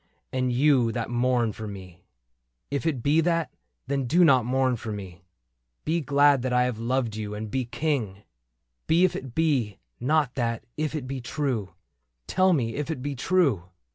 [0.33, 1.99] And you that mourn for me?
[2.01, 2.03] ^^
[2.71, 3.53] If it be that,
[3.85, 5.21] then do not mourn for me;
[5.85, 8.23] Be glad that I have loved you, and be King«
[8.87, 11.75] But if it be not that— if it be true...
[12.25, 13.65] Tell me if it be true